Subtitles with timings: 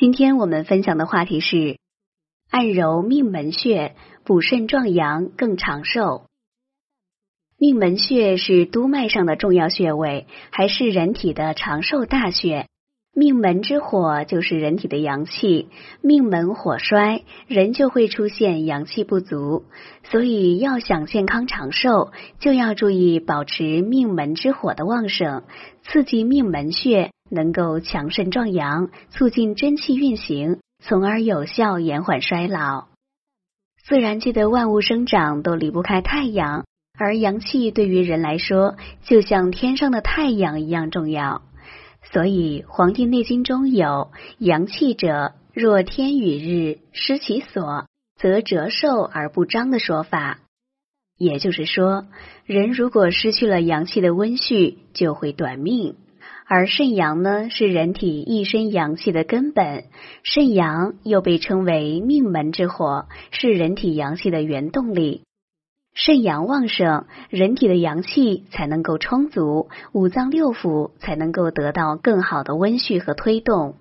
[0.00, 1.76] 今天我们分享的话题是
[2.48, 6.22] 按揉命门穴，补肾壮阳，更长寿。
[7.58, 12.66] 命门穴是督脉上的重要穴位，还是人体的长寿大穴。
[13.12, 15.68] 命门之火就是人体的阳气，
[16.00, 19.66] 命门火衰，人就会出现阳气不足。
[20.04, 25.42] 所以要想健康长寿，就要注意保持命门之火的旺盛，
[25.82, 27.10] 刺激命门穴。
[27.30, 32.88] 能够强肾壮阳，促进真气运行，从而有效延缓衰老。
[33.82, 36.64] 自然界的万物生长都离不开太阳，
[36.98, 41.42] 而阳气对于人来说，就像天上的太阳一样重要。
[42.12, 47.86] 所以，《黄帝内经》中有“阳气者，若天与日失其所，
[48.16, 50.38] 则折寿而不彰”的说法。
[51.18, 52.06] 也就是说，
[52.46, 55.96] 人如果失去了阳气的温煦，就会短命。
[56.52, 59.84] 而肾阳呢，是人体一身阳气的根本。
[60.24, 65.22] 肾阳又被称为命门之火，是人体阳气的原动力。
[65.94, 73.76] 肾阳旺盛，人体的阳气才能够充足，五脏六腑才能够得到更好的温煦和推动。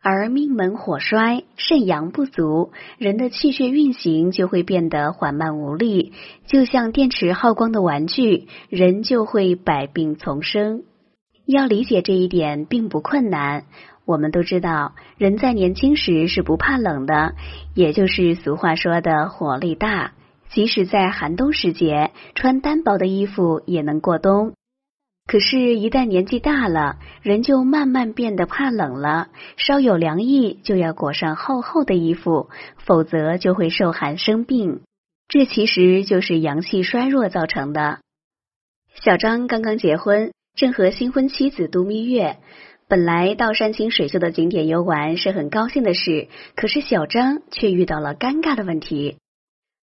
[0.00, 6.12] 而命门火衰，肾阳不足，人的气血运行就会变得缓慢无力，
[6.46, 10.84] 就像电池耗光的玩具，人就会百病丛生。
[11.46, 13.64] 要理解这一点并不困难。
[14.06, 17.34] 我们都知道，人在年轻时是不怕冷的，
[17.74, 20.12] 也就是俗话说的火力大。
[20.50, 24.52] 即使在寒冬时节，穿单薄的衣服也能过冬。
[25.26, 29.28] 可是，一旦年纪大了，人就慢慢变得怕冷了。
[29.56, 34.82] 稍有凉意，就要裹上厚厚的衣服，否则就会受寒生病。
[35.28, 38.00] 这其实就是阳气衰弱造成的。
[39.02, 40.33] 小张刚刚结婚。
[40.56, 42.36] 正和新婚妻子度蜜月，
[42.88, 49.16] 本来到山清水秀的景点游玩是很高兴的事，可是小张却遇到了尴尬的问题。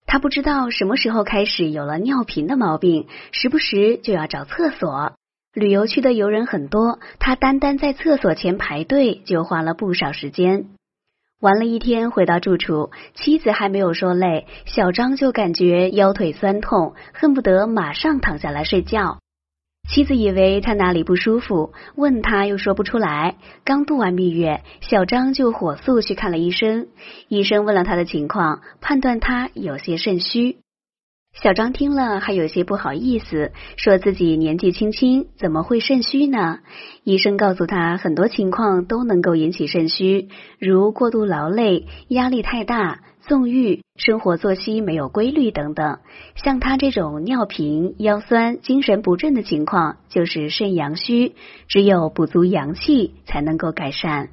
[0.05, 5.13] 他不知道什么时候开始有了尿频的毛病，时不时就要找厕所。
[5.53, 10.67] 旅游区的游人很多，他单单在厕所前排队就花了不少时间。
[11.41, 19.20] 玩了一天，回到住处，妻子还没有说累，小张就感觉腰腿酸痛，恨不得马上躺下来睡觉。
[19.91, 23.35] 妻子以为他哪里不舒服，问他又说不出来。
[23.65, 26.87] 刚度完蜜月，小张就火速去看了医生。
[27.27, 30.59] 医生问了他的情况，判断他有些肾虚。
[31.33, 36.59] 小张听了还有些不好意思，说自己年纪轻轻，怎么会肾虚呢？
[37.03, 43.01] 医生告诉他，很多情况都能够引起肾虚，如过度劳累、压力太大。
[43.31, 45.99] 纵欲、生活作息没有规律等等，
[46.35, 51.33] 像他这种尿频、腰酸、精神不振的情况，就是肾阳虚，
[51.69, 54.31] 只有补足阳气才能够改善。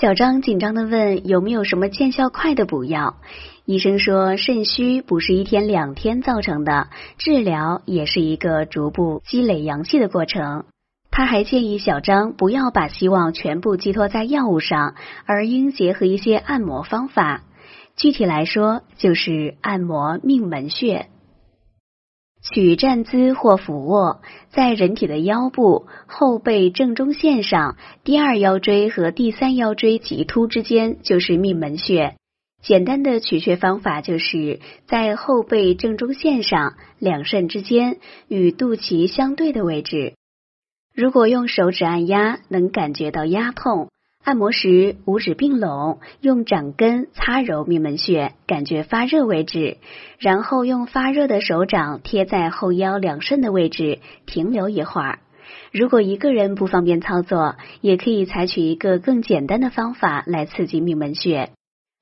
[0.00, 3.14] 小张紧张的问：“有没有什么见效快的补药？”
[3.64, 10.64] 医生说：“肾虚不是一天两天造成的，治疗也是一个逐步积累阳气的过程。”
[11.12, 17.42] 他还建议小张不要把希望全部寄托在药物上，而应结合一些按摩方法。
[18.00, 21.08] 具体来说，就是按摩命门穴，
[22.42, 32.14] 取站姿或俯卧，在人体的腰部后背正中线上，第二腰椎和第三腰椎棘突之间就是命门穴。
[32.62, 40.14] 简单的取穴方法就是在后背正中线上两肾之间与肚脐相对的位置。
[40.94, 43.90] 如果用手指按压，能感觉到压痛。
[44.22, 49.78] 按摩时，五指并拢，用掌根擦揉命门穴，感觉发热为止。
[50.18, 55.20] 然后用发热的手掌贴在后腰两肾的位置，停留一会儿。
[55.72, 61.50] 如果一个人不方便操作，也可以采取一个更简单的方法来刺激命门穴。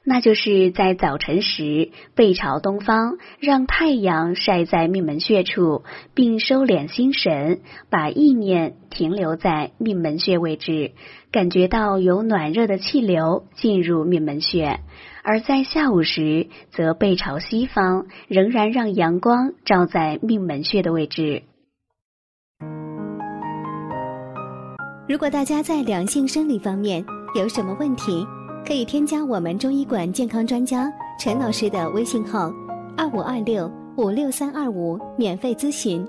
[0.09, 5.83] 那就是在早晨时背朝东方，让太阳晒在命门穴处，
[6.15, 7.61] 并收敛心神，
[7.91, 10.93] 把意念停留在命门穴位置，
[11.31, 14.81] 感觉到有暖热的气流进入命门穴。
[15.23, 21.43] 而在下午时，则背朝西方，仍然让阳光照在命门穴的位置。
[25.06, 27.05] 如果大家在两性生理方面
[27.35, 28.27] 有什么问题，
[28.66, 32.52] 可以添加我们中医馆健康专家陈老师的微信号：
[32.96, 36.06] 二五二六五六三二五，免费咨询。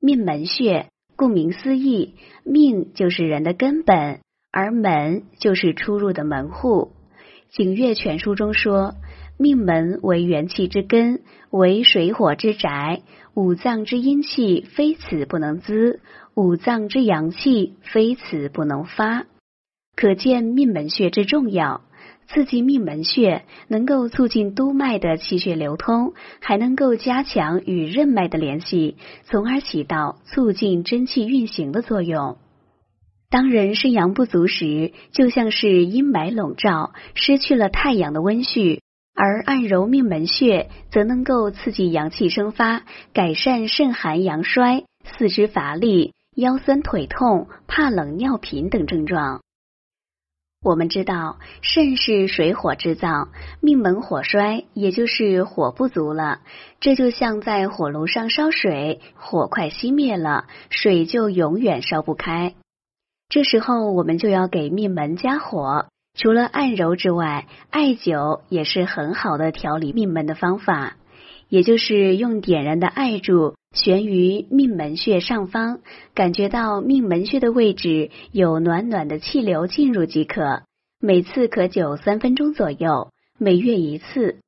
[0.00, 4.20] 命门穴，顾名思义，命就是人的根本，
[4.50, 6.90] 而门就是出入的门户。
[7.56, 8.94] 《景岳全书》中说
[9.40, 13.00] ：“命门为元气之根，为水火之宅，
[13.32, 16.00] 五脏之阴气非此不能滋，
[16.34, 19.24] 五脏之阳气非此不能发。
[19.96, 21.80] 可见命门穴之重要。
[22.28, 32.36] 刺激命门穴，能够促进督脉的气血流通，还能够加强与任脉的联系，从而起到促进真气运行的作用。
[33.30, 38.80] 当人肾阳不足时，就像是阴霾笼罩，失去了太阳的温煦；
[39.14, 49.42] 而按揉命门穴，则能够刺激阳气生发，改善肾寒阳衰、四肢乏力、腰酸腿痛、怕冷、尿频等症状。
[50.62, 53.30] 我们知道，肾是水火之脏，
[53.60, 56.40] 命门火衰，也就是火不足了。
[56.80, 62.54] 这就像在火炉上烧水，火快熄灭了，水就永远烧不开。
[63.30, 65.86] 这时候，我们就要给命门加火。
[66.20, 70.98] 除了按揉之外，艾灸也是很好的调理命门的方法。
[71.48, 75.80] 也就是用点燃的艾柱悬于命门穴上方，
[76.14, 80.60] 感觉到命门穴的位置有暖暖的气流进入即可。
[81.00, 84.40] 每次可灸三分钟左右，每月一次。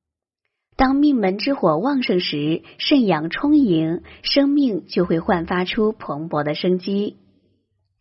[0.77, 7.17] 当命门之火旺盛时，肾阳充盈，生命就会焕发出蓬勃的生机。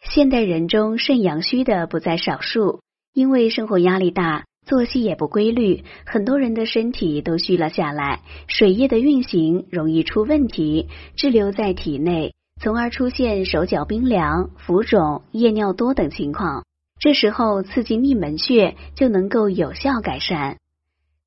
[0.01, 2.81] 现代人中肾阳虚的不在少数，
[3.13, 4.43] 因为生活压力大。
[4.63, 16.63] 作息也不规律，很多人的身体都虚了下来，水液的运行容易出问题，滞留在体内，从而出现手脚冰凉、浮肿、夜尿多等情况。
[16.99, 20.57] 这时候刺激命门穴就能够有效改善。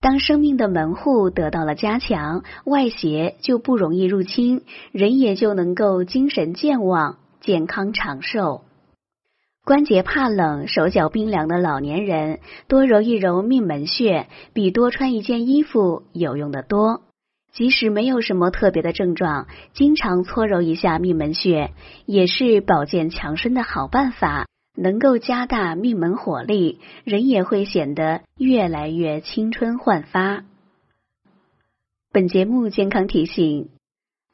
[0.01, 8.63] 当生命的门户得到了加强，外邪就不容易入侵，人也就能够精神健旺、健康长寿。
[9.65, 17.01] 关节怕冷、手脚冰凉的老年人，多揉一揉命门穴，比多穿一件衣服有用的多。
[17.51, 21.73] 即使没有什么特别的症状，经常搓揉一下命门穴，
[22.05, 24.47] 也是保健强身的好办法，
[24.77, 30.45] 能够加大命门火力，人也会显得越来越青春焕发。
[32.13, 33.71] 本节目健康提醒：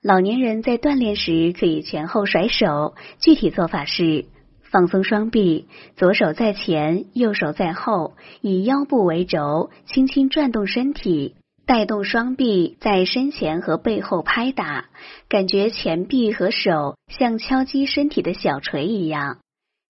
[0.02, 4.24] 老年人在锻炼时可以前后甩手，具体做法是。
[4.70, 11.34] 放松双臂，左手在前，右手在后，以腰部为轴，轻轻转动身体，
[11.67, 14.88] 带动双臂在身前和背后拍打，
[15.28, 19.38] 感觉前臂和手像敲击身体的小锤一样。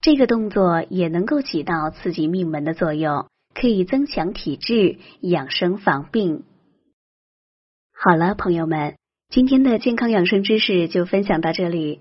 [0.00, 6.44] 这个动作也能够起到刺激命门的作用，可以增强体质，养生防病。
[7.92, 8.94] 好了，朋友们，
[9.28, 11.98] 今天的健康养生知识就分享到这里。